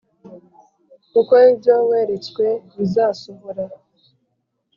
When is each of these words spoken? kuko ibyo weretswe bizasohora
kuko 1.11 1.33
ibyo 1.53 1.75
weretswe 1.89 2.45
bizasohora 2.75 3.65